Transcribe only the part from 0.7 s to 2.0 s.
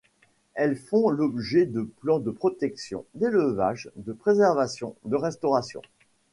font l'objet de